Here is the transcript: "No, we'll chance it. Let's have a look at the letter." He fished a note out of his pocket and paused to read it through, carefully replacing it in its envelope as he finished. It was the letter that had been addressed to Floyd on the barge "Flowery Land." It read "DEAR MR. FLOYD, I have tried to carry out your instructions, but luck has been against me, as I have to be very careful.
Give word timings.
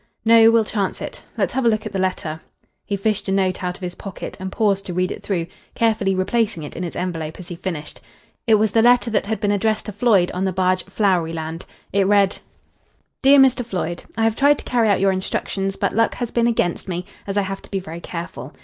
"No, 0.25 0.49
we'll 0.49 0.65
chance 0.65 0.99
it. 0.99 1.21
Let's 1.37 1.53
have 1.53 1.63
a 1.63 1.69
look 1.69 1.85
at 1.85 1.91
the 1.91 1.99
letter." 1.99 2.41
He 2.87 2.97
fished 2.97 3.27
a 3.27 3.31
note 3.31 3.63
out 3.63 3.75
of 3.77 3.83
his 3.83 3.93
pocket 3.93 4.35
and 4.39 4.51
paused 4.51 4.83
to 4.87 4.95
read 4.95 5.11
it 5.11 5.21
through, 5.21 5.45
carefully 5.75 6.15
replacing 6.15 6.63
it 6.63 6.75
in 6.75 6.83
its 6.83 6.95
envelope 6.95 7.39
as 7.39 7.49
he 7.49 7.55
finished. 7.55 8.01
It 8.47 8.55
was 8.55 8.71
the 8.71 8.81
letter 8.81 9.11
that 9.11 9.27
had 9.27 9.39
been 9.39 9.51
addressed 9.51 9.85
to 9.85 9.91
Floyd 9.91 10.31
on 10.31 10.43
the 10.43 10.51
barge 10.51 10.85
"Flowery 10.85 11.33
Land." 11.33 11.67
It 11.93 12.07
read 12.07 12.39
"DEAR 13.21 13.37
MR. 13.37 13.63
FLOYD, 13.63 14.05
I 14.17 14.23
have 14.23 14.35
tried 14.35 14.57
to 14.57 14.65
carry 14.65 14.89
out 14.89 14.99
your 15.01 15.11
instructions, 15.11 15.75
but 15.75 15.93
luck 15.93 16.15
has 16.15 16.31
been 16.31 16.47
against 16.47 16.87
me, 16.87 17.05
as 17.27 17.37
I 17.37 17.43
have 17.43 17.61
to 17.61 17.69
be 17.69 17.79
very 17.79 17.99
careful. 18.01 18.55